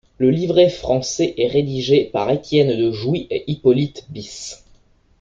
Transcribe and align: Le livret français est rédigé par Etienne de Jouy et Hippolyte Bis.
Le 0.17 0.31
livret 0.31 0.69
français 0.69 1.35
est 1.37 1.45
rédigé 1.47 2.05
par 2.05 2.27
Etienne 2.33 2.75
de 2.75 2.91
Jouy 2.91 3.27
et 3.29 3.43
Hippolyte 3.45 4.07
Bis. 4.09 4.63